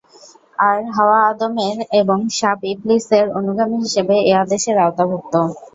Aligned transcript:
আর 0.59 0.77
হাওয়া 0.95 1.19
আদমের 1.31 1.77
এবং 2.01 2.17
সাপ 2.37 2.59
ইবলীসের 2.71 3.25
অনুগামী 3.39 3.77
হিসাবে 3.83 4.15
এ 4.23 4.41
আদেশের 4.43 4.75
আওতাভুক্ত। 4.79 5.33